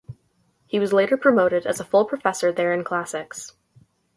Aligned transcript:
He 0.65 0.79
was 0.79 0.93
later 0.93 1.15
promoted 1.15 1.67
as 1.67 1.79
a 1.79 1.85
full 1.85 2.05
professor 2.05 2.51
there 2.51 2.73
in 2.73 2.83
Classics. 2.83 3.53